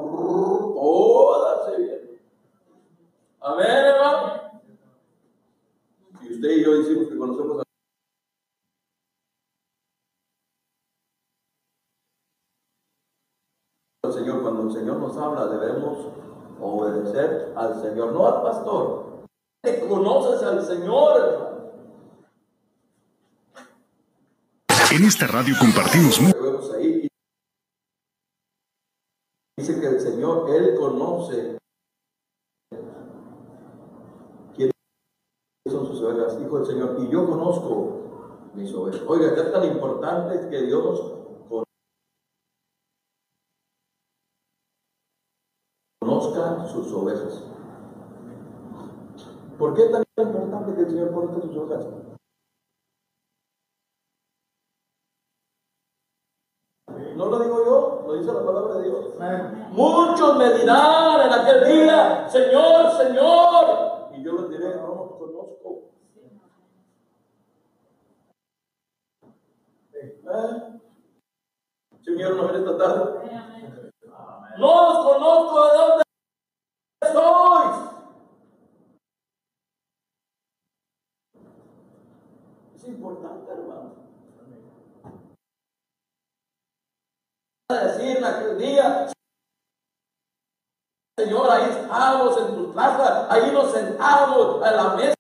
todas 0.91 1.67
se 1.67 1.77
vienen. 1.83 2.21
Amén, 3.41 3.67
hermano. 3.67 4.63
Y 6.23 6.33
usted 6.35 6.49
y 6.51 6.65
yo 6.65 6.79
decimos 6.79 7.09
que 7.09 7.19
conocemos 7.19 7.63
al 14.03 14.13
Señor. 14.13 14.43
Cuando 14.43 14.63
el 14.65 14.73
Señor 14.73 14.99
nos 14.99 15.17
habla, 15.17 15.47
debemos 15.47 16.13
obedecer 16.61 17.53
al 17.57 17.81
Señor, 17.83 18.13
no 18.13 18.27
al 18.27 18.43
pastor. 18.43 19.25
Te 19.63 19.87
conoces 19.89 20.43
al 20.43 20.65
Señor. 20.65 21.47
En 24.93 25.05
esta 25.05 25.27
radio 25.27 25.55
compartimos 25.59 26.21
mu- 26.21 26.33
que 26.33 26.41
vemos 26.41 26.73
ahí. 26.75 27.09
Dice 29.67 29.81
que 29.81 29.89
el 29.89 30.01
Señor, 30.01 30.49
Él 30.49 30.77
conoce 30.79 31.59
quiénes 34.55 34.73
son 35.69 35.87
sus 35.89 36.01
ovejas, 36.03 36.39
dijo 36.39 36.59
el 36.59 36.67
Señor, 36.67 36.97
y 37.01 37.09
yo 37.11 37.29
conozco 37.29 38.53
mis 38.55 38.73
ovejas. 38.73 39.03
Oiga, 39.09 39.35
ya 39.35 39.43
es 39.43 39.53
tan 39.53 39.65
importante 39.65 40.49
que 40.51 40.63
Dios 40.67 41.13
conozca 46.01 46.69
sus 46.69 46.93
ovejas. 46.93 47.43
¿Por 49.59 49.75
qué 49.75 49.89
tan 49.89 50.05
importante 50.17 50.75
que 50.77 50.81
el 50.83 50.91
Señor 50.91 51.13
conozca 51.13 51.41
sus 51.41 51.57
ovejas? 51.57 51.87
No 57.17 57.27
lo 57.27 57.39
digo 57.41 57.65
yo, 57.65 57.76
lo 58.17 58.23
dice 58.23 58.33
la 58.33 58.47
palabra 58.47 58.75
de 58.77 58.85
Dios. 58.85 59.07
Muchos 59.71 60.37
me 60.37 60.53
dirán 60.55 61.21
en 61.21 61.33
aquel 61.33 61.65
día, 61.65 62.29
Señor, 62.29 62.91
Señor. 62.93 64.11
Y 64.15 64.23
yo 64.23 64.33
les 64.33 64.51
diré, 64.51 64.77
no 64.77 64.95
los 64.95 65.13
conozco. 65.19 65.91
¿Eh? 69.93 70.23
Ven 72.07 72.57
esta 72.57 72.79
tarde. 72.79 73.31
No 74.59 74.93
los 74.93 75.05
conozco 75.05 75.65
de 75.67 75.77
dónde 75.77 76.05
sois. 77.13 77.77
Es 82.75 82.89
importante, 82.89 83.53
hermano. 83.53 84.07
Decir 87.75 88.19
en 88.19 88.25
aquel 88.25 88.59
día, 88.59 89.09
Señor, 91.19 91.51
ahí 91.51 91.71
estábamos 91.71 92.39
en 92.39 92.55
tu 92.55 92.73
casa, 92.73 93.27
ahí 93.33 93.51
nos 93.51 93.73
sentábamos 93.73 94.63
a 94.63 94.71
la 94.71 94.95
mesa, 94.95 95.15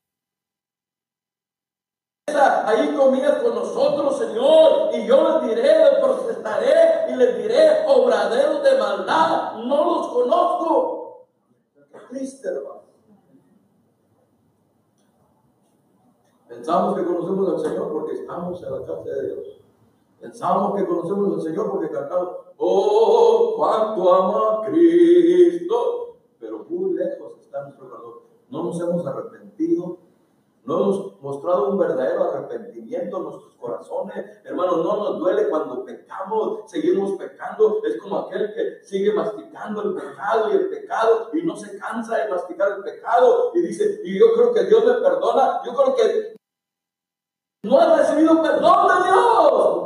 ahí 2.68 2.94
comías 2.94 3.42
con 3.42 3.54
nosotros, 3.54 4.18
Señor, 4.18 4.90
y 4.94 5.06
yo 5.06 5.40
les 5.40 5.48
diré, 5.48 5.90
les 5.90 5.98
protestaré 5.98 7.10
y 7.10 7.16
les 7.16 7.36
diré, 7.38 7.84
obraderos 7.88 8.62
de 8.62 8.78
maldad, 8.78 9.54
no 9.54 9.84
los 9.84 10.08
conozco. 10.08 11.26
Qué 11.74 11.98
triste, 12.10 12.48
hermano. 12.48 12.82
Pensamos 16.46 16.96
que 16.96 17.04
conocemos 17.04 17.48
al 17.48 17.70
Señor 17.70 17.92
porque 17.92 18.14
estamos 18.14 18.62
en 18.62 18.72
la 18.72 18.86
casa 18.86 19.02
de 19.02 19.26
Dios. 19.26 19.65
Pensamos 20.20 20.74
que 20.74 20.86
conocemos 20.86 21.34
al 21.34 21.42
Señor 21.42 21.70
porque 21.70 21.90
cantamos, 21.90 22.30
oh, 22.56 23.54
cuánto 23.56 24.14
ama 24.14 24.66
Cristo. 24.66 26.16
Pero 26.38 26.64
muy 26.68 26.94
lejos 26.94 27.34
está 27.40 27.62
nuestro 27.62 27.88
corazón. 27.88 28.14
No 28.48 28.64
nos 28.64 28.80
hemos 28.80 29.06
arrepentido. 29.06 29.98
No 30.64 30.78
hemos 30.78 31.20
mostrado 31.20 31.70
un 31.70 31.78
verdadero 31.78 32.24
arrepentimiento 32.24 33.18
en 33.18 33.22
nuestros 33.22 33.54
corazones. 33.54 34.40
Hermanos, 34.44 34.84
no 34.84 34.96
nos 34.96 35.18
duele 35.20 35.48
cuando 35.48 35.84
pecamos, 35.84 36.68
seguimos 36.68 37.12
pecando. 37.12 37.80
Es 37.84 38.00
como 38.02 38.18
aquel 38.18 38.52
que 38.52 38.84
sigue 38.84 39.12
masticando 39.14 39.82
el 39.82 39.94
pecado 39.94 40.50
y 40.50 40.56
el 40.56 40.68
pecado 40.68 41.30
y 41.32 41.42
no 41.42 41.54
se 41.54 41.78
cansa 41.78 42.16
de 42.16 42.30
masticar 42.30 42.78
el 42.78 42.82
pecado. 42.82 43.52
Y 43.54 43.60
dice, 43.60 44.00
y 44.02 44.18
yo 44.18 44.32
creo 44.34 44.52
que 44.52 44.64
Dios 44.64 44.84
me 44.84 44.94
perdona. 44.94 45.60
Yo 45.64 45.72
creo 45.72 45.94
que 45.94 46.36
no 47.62 47.78
has 47.78 47.98
recibido 47.98 48.42
perdón 48.42 48.88
de 48.88 49.08
Dios. 49.08 49.85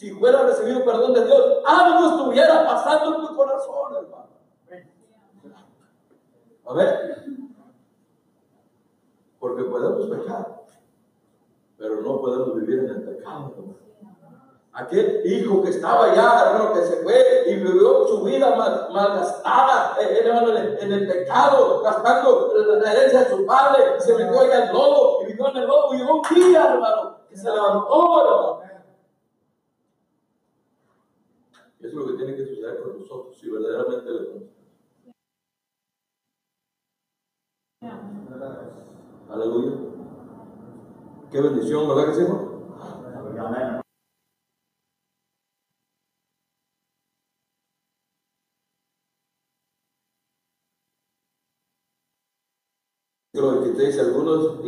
Si 0.00 0.10
fuera 0.12 0.44
recibido 0.44 0.82
perdón 0.82 1.12
de 1.12 1.26
Dios, 1.26 1.58
algo 1.66 2.08
estuviera 2.08 2.64
pasando 2.64 3.16
en 3.16 3.26
tu 3.26 3.36
corazón, 3.36 3.96
hermano. 3.96 4.30
A 6.66 6.72
ver. 6.72 7.16
Porque 9.38 9.62
podemos 9.64 10.06
pecar, 10.06 10.62
pero 11.76 12.00
no 12.00 12.18
podemos 12.18 12.54
vivir 12.54 12.78
en 12.78 12.88
el 12.88 13.02
pecado. 13.02 13.52
Aquel 14.72 15.20
hijo 15.26 15.62
que 15.62 15.68
estaba 15.68 16.06
allá, 16.06 16.46
hermano, 16.46 16.72
que 16.72 16.82
se 16.82 17.02
fue 17.02 17.44
y 17.48 17.56
vivió 17.56 18.08
su 18.08 18.22
vida 18.22 18.56
mal, 18.56 18.88
malgastada 18.90 19.98
eh, 20.00 20.22
hermano, 20.24 20.56
en, 20.56 20.92
el 20.92 21.08
pecado, 21.08 21.82
gastando 21.82 22.54
la 22.54 22.90
herencia 22.90 23.24
de 23.24 23.36
su 23.36 23.44
padre, 23.44 24.00
se 24.00 24.14
metió 24.14 24.40
allá 24.40 24.68
al 24.68 24.72
lobo 24.72 25.24
y 25.24 25.26
vivió 25.26 25.50
en 25.50 25.56
el 25.58 25.66
lobo. 25.66 25.94
Y 25.94 26.00
un 26.00 26.22
día, 26.34 26.72
hermano, 26.72 27.16
que 27.28 27.36
se 27.36 27.50
levantó, 27.50 28.20
hermano. 28.22 28.69
Eso 31.80 31.88
es 31.88 31.94
lo 31.94 32.06
que 32.06 32.12
tiene 32.12 32.36
que 32.36 32.46
suceder 32.46 32.82
con 32.82 32.98
nosotros 32.98 33.38
si 33.38 33.50
verdaderamente 33.50 34.10
le 34.10 34.26
conocemos. 34.26 34.60
Aleluya. 39.30 39.72
Qué 41.30 41.40
bendición, 41.40 41.88
¿verdad 41.88 42.06
que 42.06 42.14
sí? 42.14 42.26
Amén. 43.38 43.80
23, 53.32 53.98
algunos 54.00 54.60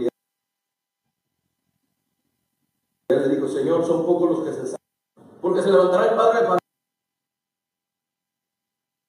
él 3.09 3.29
le 3.29 3.29
dijo, 3.35 3.49
Señor, 3.49 3.85
son 3.85 4.07
pocos 4.07 4.31
los 4.31 4.41
que 4.45 4.53
se 4.53 4.63
salvan. 4.63 4.81
Porque 5.43 5.63
se 5.63 5.71
levantará 5.71 6.11
el 6.11 6.17
padre 6.17 6.41
de 6.41 6.62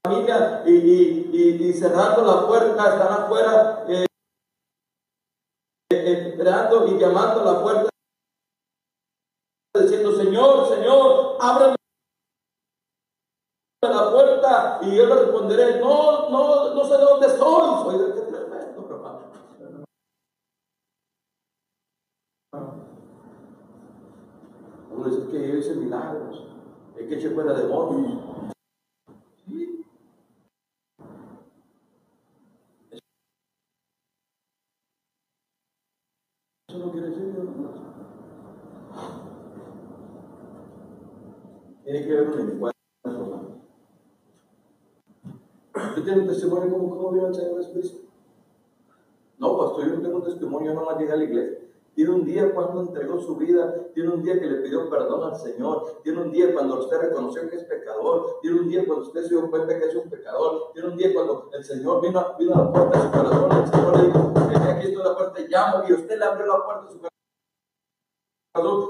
familia 0.05 0.63
y, 0.65 0.71
y, 0.71 1.67
y, 1.69 1.73
cerrando 1.73 2.23
la 2.23 2.45
puerta, 2.47 2.93
están 2.93 3.23
afuera 3.23 3.85
eh, 3.87 4.05
eh, 5.91 6.27
esperando 6.29 6.87
y 6.87 6.99
llamando 6.99 7.41
a 7.41 7.53
la 7.53 7.61
puerta, 7.61 7.89
diciendo, 9.79 10.15
Señor, 10.15 10.67
Señor, 10.67 11.37
ábreme 11.39 11.75
la 13.81 14.11
puerta 14.11 14.79
y 14.81 14.95
yo 14.95 15.05
le 15.05 15.15
responderé, 15.15 15.79
no, 15.79 16.29
no, 16.29 16.73
no 16.73 16.85
sé 16.85 16.97
de 16.97 17.03
dónde 17.03 17.29
soy. 17.29 17.95
Oiga, 17.95 18.15
qué 18.15 18.21
tremendo. 18.21 18.53
Uno 24.91 25.09
dice 25.09 25.31
que 25.31 25.47
yo 25.47 25.55
hice 25.55 25.75
milagros, 25.75 26.43
es 26.97 27.07
que 27.07 27.15
eché 27.15 27.29
fuera 27.31 27.53
demonios. 27.53 28.21
Sí. 29.45 29.85
Eso 36.73 36.79
no 36.79 36.91
quiere 36.91 37.09
decir 37.09 37.35
hermanos. 37.37 37.79
Tiene 41.83 42.05
que 42.05 42.17
haber 42.17 42.29
un 42.29 42.39
encuentro. 42.39 42.73
hermano. 43.03 43.53
¿Usted 46.03 46.15
tiene 46.15 46.27
un 46.27 46.35
testimonio 46.35 46.69
como 46.69 46.89
cómo 46.89 47.11
vio 47.11 47.27
al 47.27 47.33
Señor 47.33 47.59
Jesucristo? 47.59 48.01
No, 49.37 49.57
pastor, 49.57 49.85
yo 49.85 49.95
no 49.95 50.01
tengo 50.01 50.21
testimonio, 50.21 50.73
yo 50.73 50.77
nomás 50.77 50.97
llegué 50.97 51.13
a 51.13 51.15
la 51.15 51.23
iglesia. 51.23 51.59
Tiene 51.95 52.11
un 52.11 52.25
día 52.25 52.53
cuando 52.53 52.81
entregó 52.81 53.21
su 53.21 53.37
vida, 53.37 53.73
tiene 53.93 54.09
un 54.09 54.21
día 54.21 54.37
que 54.37 54.47
le 54.47 54.57
pidió 54.57 54.89
perdón 54.89 55.31
al 55.31 55.39
Señor, 55.39 56.01
tiene 56.03 56.23
un 56.23 56.31
día 56.31 56.53
cuando 56.53 56.81
usted 56.81 56.97
reconoció 56.97 57.49
que 57.49 57.55
es 57.55 57.63
pecador, 57.63 58.39
tiene 58.41 58.59
un 58.59 58.67
día 58.67 58.85
cuando 58.85 59.05
usted 59.05 59.23
se 59.23 59.29
dio 59.29 59.49
cuenta 59.49 59.79
que 59.79 59.85
es 59.85 59.95
un 59.95 60.09
pecador, 60.09 60.73
tiene 60.73 60.89
un 60.89 60.97
día 60.97 61.13
cuando 61.13 61.49
el 61.53 61.63
Señor 61.63 62.01
vino, 62.01 62.35
vino 62.37 62.53
a 62.53 62.57
la 62.57 62.69
puerta 62.73 62.97
de 62.97 63.03
su 63.05 63.11
corazón, 63.11 63.49
el 63.51 63.67
Señor 63.69 63.97
le 63.97 64.03
dijo, 64.07 64.33
"Ven, 64.33 64.61
aquí 64.61 64.87
estoy 64.87 65.03
la 65.03 65.15
puerta, 65.15 65.39
llamo, 65.47 65.83
y 65.87 65.93
usted 65.93 66.19
le 66.19 66.25
abrió 66.25 66.47
la 66.47 66.65
puerta 66.65 66.85
de 66.85 66.91
su 66.91 66.97
corazón 66.97 67.13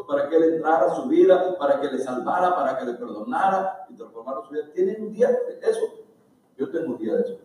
para 0.08 0.30
que 0.30 0.36
él 0.36 0.44
entrara 0.56 0.88
a 0.88 0.96
su 0.96 1.08
vida, 1.08 1.56
para 1.60 1.80
que 1.80 1.92
le 1.92 2.00
salvara, 2.00 2.56
para 2.56 2.76
que 2.80 2.86
le 2.86 2.94
perdonara 2.94 3.86
y 3.88 3.96
transformara 3.96 4.42
su 4.42 4.50
vida. 4.52 4.72
Tiene 4.74 4.98
un 5.00 5.14
día 5.14 5.30
de 5.30 5.60
eso. 5.62 6.03
Yo 6.64 6.70
tengo 6.70 6.94
un 6.94 6.98
día 6.98 7.16
de 7.16 7.22
eso. 7.24 7.40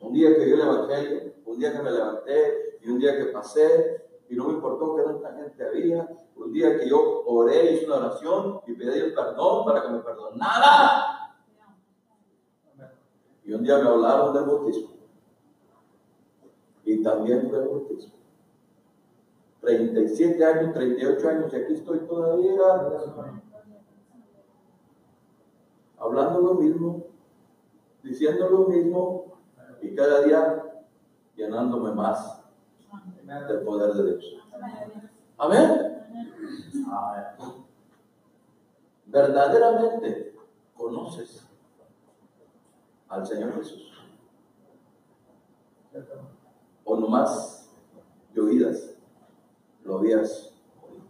Un 0.00 0.12
día 0.12 0.34
que 0.34 0.50
yo 0.50 0.56
el 0.56 0.60
evangelio, 0.60 1.32
un 1.46 1.58
día 1.58 1.72
que 1.72 1.82
me 1.82 1.90
levanté 1.92 2.78
y 2.82 2.90
un 2.90 2.98
día 2.98 3.16
que 3.16 3.26
pasé 3.26 4.02
y 4.28 4.34
no 4.34 4.48
me 4.48 4.54
importó 4.54 4.96
que 4.96 5.02
tanta 5.02 5.32
gente 5.34 5.64
había, 5.64 6.08
un 6.34 6.52
día 6.52 6.76
que 6.76 6.88
yo 6.88 7.22
oré, 7.26 7.74
hice 7.74 7.86
una 7.86 7.98
oración 7.98 8.60
y 8.66 8.72
pedí 8.72 8.98
el 8.98 9.14
perdón 9.14 9.64
para 9.64 9.82
que 9.82 9.88
me 9.90 9.98
perdonara. 10.00 11.36
Y 13.44 13.52
un 13.52 13.62
día 13.62 13.78
me 13.78 13.88
hablaron 13.88 14.34
del 14.34 14.44
bautismo. 14.44 14.90
Y 16.84 17.02
también 17.04 17.48
fue 17.48 17.58
el 17.58 17.68
bautismo. 17.68 18.14
37 19.60 20.44
años, 20.44 20.74
38 20.74 21.28
años 21.28 21.52
y 21.52 21.56
aquí 21.56 21.74
estoy 21.74 22.00
todavía 22.00 22.60
hablando 26.04 26.40
lo 26.40 26.54
mismo, 26.54 27.13
diciendo 28.04 28.48
lo 28.50 28.68
mismo 28.68 29.38
y 29.80 29.94
cada 29.94 30.20
día 30.22 30.84
llenándome 31.34 31.92
más 31.92 32.44
del 33.48 33.62
poder 33.62 33.94
de 33.94 34.16
Dios. 34.18 34.24
Amén. 35.38 35.94
Verdaderamente 39.06 40.36
conoces 40.76 41.48
al 43.08 43.26
Señor 43.26 43.54
Jesús. 43.54 43.90
O 46.84 46.96
nomás 46.96 47.70
de 48.32 48.40
oídas 48.40 48.96
lo 49.84 49.98
habías 49.98 50.52
oído. 50.82 51.04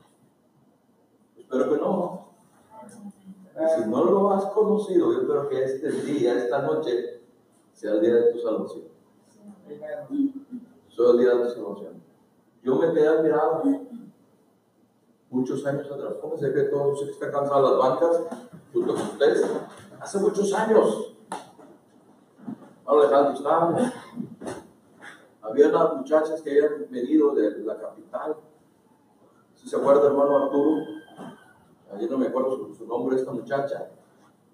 Espero 1.37 1.71
que 1.71 1.77
no. 1.79 2.24
Si 3.55 3.89
no 3.89 4.05
lo 4.05 4.33
has 4.33 4.47
conocido, 4.47 5.13
yo 5.13 5.21
espero 5.21 5.49
que 5.49 5.63
este 5.63 5.91
día, 5.91 6.35
esta 6.35 6.63
noche, 6.63 7.21
sea 7.73 7.93
el 7.93 8.01
día 8.01 8.15
de 8.15 8.33
tu 8.33 8.41
salvación. 8.41 8.85
Sea 9.69 11.11
el 11.11 11.19
día 11.19 11.35
de 11.35 11.45
tu 11.45 11.51
salvación. 11.51 12.03
Yo 12.65 12.77
me 12.77 12.93
quedé 12.93 13.07
admirado 13.07 13.63
muchos 15.31 15.65
años 15.67 15.91
atrás. 15.91 16.15
¿Cómo 16.21 16.37
sé 16.37 16.53
que 16.53 16.63
todos 16.65 17.05
que 17.05 17.11
están 17.11 17.31
cansados 17.31 17.71
las 17.71 17.79
bancas 17.79 18.23
junto 18.73 18.95
con 18.95 19.03
ustedes? 19.03 19.45
Hace 20.01 20.19
muchos 20.19 20.53
años. 20.53 21.15
Ahora 22.85 23.07
Alejandro 23.07 23.35
estaba. 23.35 23.93
Había 25.43 25.69
unas 25.69 25.97
muchachas 25.97 26.43
que 26.43 26.51
habían 26.51 26.87
venido 26.91 27.35
de 27.35 27.59
la 27.59 27.77
capital. 27.77 28.37
Si 29.55 29.69
se 29.69 29.77
acuerda, 29.77 30.07
hermano 30.07 30.45
Arturo, 30.45 30.85
ayer 31.95 32.11
no 32.11 32.19
me 32.19 32.27
acuerdo 32.27 32.73
su, 32.75 32.87
nombre, 32.87 33.17
esta 33.17 33.33
muchacha. 33.33 33.91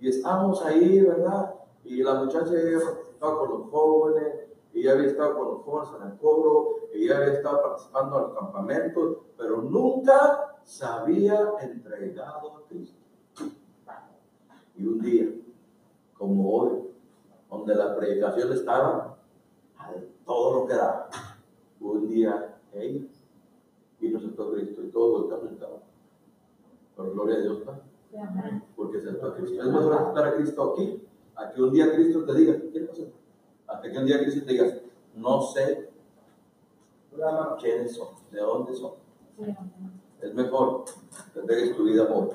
Y 0.01 0.09
estábamos 0.09 0.65
ahí, 0.65 1.01
¿verdad? 1.01 1.55
Y 1.85 2.03
la 2.03 2.15
muchacha 2.15 2.53
ella 2.53 2.79
estaba 3.13 3.39
con 3.39 3.51
los 3.51 3.71
jóvenes, 3.71 4.49
y 4.73 4.81
ella 4.81 4.93
había 4.93 5.09
estado 5.09 5.37
con 5.37 5.49
los 5.49 5.63
jóvenes 5.63 5.91
en 6.01 6.11
el 6.11 6.19
coro, 6.19 6.69
y 6.95 7.05
ella 7.05 7.19
había 7.19 7.33
estado 7.35 7.63
participando 7.63 8.17
en 8.17 8.23
los 8.23 8.35
campamentos, 8.35 9.17
pero 9.37 9.63
nunca 9.63 10.57
se 10.65 10.85
había 10.85 11.53
entregado 11.61 12.57
a 12.57 12.69
Cristo. 12.69 12.99
Y 14.77 14.87
un 14.87 15.01
día, 15.01 15.29
como 16.17 16.57
hoy, 16.57 16.71
donde 17.51 17.75
la 17.75 17.97
predicación 17.97 18.53
estaba 18.53 19.19
a 19.77 19.93
todo 20.25 20.61
lo 20.61 20.67
que 20.67 20.75
da, 20.75 21.09
un 21.81 22.09
día 22.09 22.57
ella 22.73 24.19
aceptó 24.19 24.49
a 24.49 24.53
Cristo 24.53 24.83
y 24.83 24.91
todos 24.91 25.43
y 25.43 25.55
estaban. 25.55 25.90
Pero 27.01 27.13
gloria 27.13 27.37
a 27.37 27.41
Dios, 27.41 27.59
porque 28.77 28.99
a 28.99 29.35
Cristo. 29.35 29.63
Es 29.63 29.69
mejor 29.69 29.95
aceptar 29.95 30.27
a 30.27 30.35
Cristo 30.35 30.73
aquí, 30.73 31.03
a 31.37 31.51
que 31.51 31.63
un 31.63 31.73
día 31.73 31.95
Cristo 31.95 32.25
te 32.25 32.35
diga, 32.35 32.57
¿qué 32.73 32.81
pasa? 32.81 33.03
A 33.69 33.81
que 33.81 33.97
un 33.97 34.05
día 34.05 34.21
Cristo 34.21 34.45
te 34.45 34.53
diga, 34.53 34.67
no 35.15 35.43
sé 35.43 35.91
quiénes 37.61 37.95
son, 37.95 38.09
de 38.31 38.41
dónde 38.41 38.75
son. 38.75 38.93
Es 40.21 40.35
mejor 40.35 40.85
que 41.33 41.41
entregues 41.41 41.77
tu 41.77 41.85
vida 41.85 42.05
hoy 42.05 42.29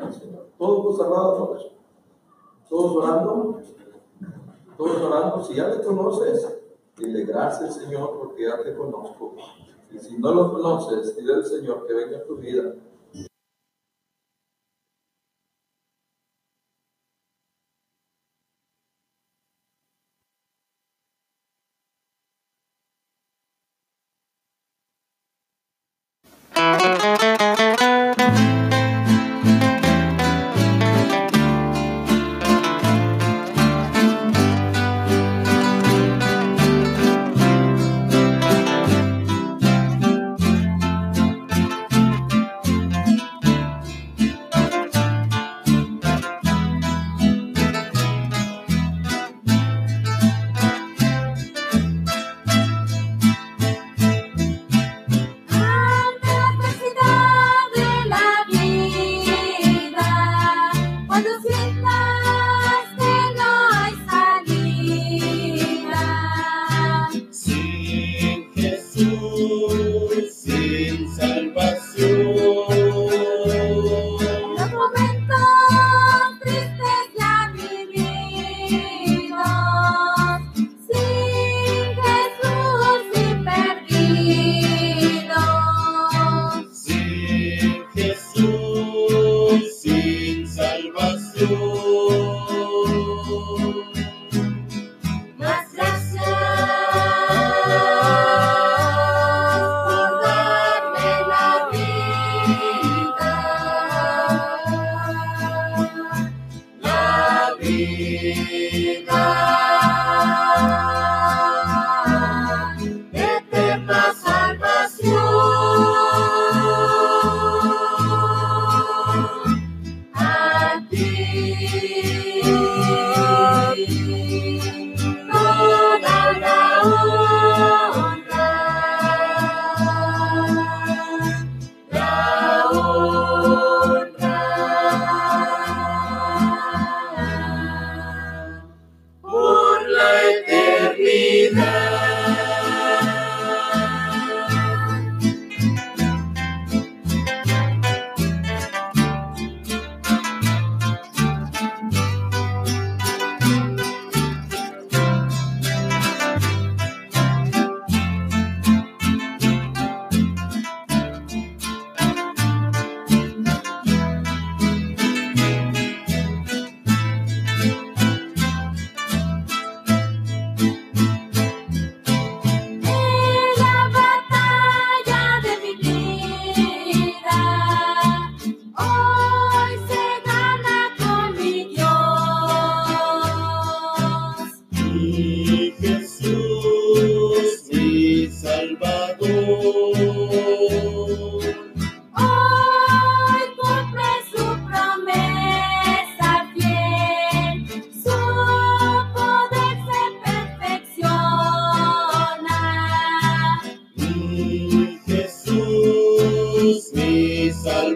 al 0.00 0.12
Señor. 0.12 0.46
Todos 0.58 0.96
cerrados 0.96 1.48
por 1.48 1.58
eso. 1.58 1.72
Todos 2.68 2.96
orando. 2.96 3.60
Todos 4.76 5.02
orando. 5.02 5.44
Si 5.44 5.54
ya 5.54 5.68
le 5.68 5.82
conoces, 5.82 6.62
dile 6.96 7.24
gracias 7.24 7.74
Señor 7.74 8.18
porque 8.18 8.44
ya 8.44 8.62
te 8.62 8.74
conozco. 8.74 9.34
Y 9.90 9.98
si 9.98 10.18
no 10.18 10.32
lo 10.32 10.52
conoces, 10.52 11.16
dile 11.16 11.34
al 11.34 11.44
Señor 11.44 11.86
que 11.86 11.94
venga 11.94 12.18
a 12.18 12.24
tu 12.24 12.36
vida 12.36 12.74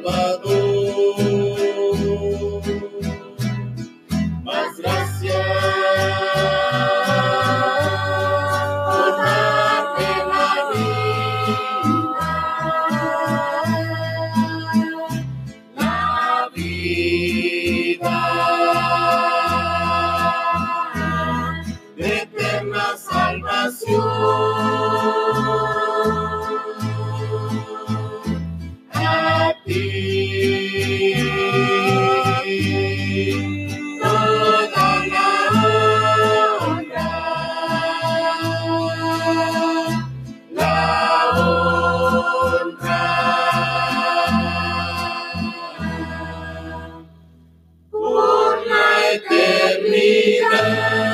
Baba. 0.08 0.47
Liebe. 49.90 51.07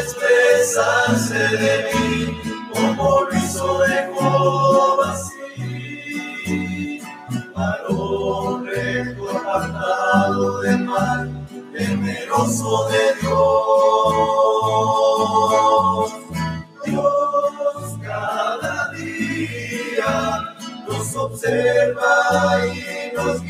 expresarse 0.00 1.34
de 1.34 1.90
mí, 1.92 2.40
como 2.72 3.20
lo 3.20 3.36
hizo 3.36 3.78
de 3.80 4.10
así. 5.04 7.00
Varón 7.54 8.66
recto, 8.66 9.30
apartado 9.30 10.60
de 10.62 10.76
mal, 10.78 11.46
temeroso 11.76 12.88
de 12.88 13.14
Dios. 13.20 13.70
Dios 16.84 17.98
cada 18.02 18.90
día 18.92 20.12
nos 20.88 21.16
observa 21.16 22.66
y 22.66 23.12
nos 23.14 23.42
guía. 23.42 23.49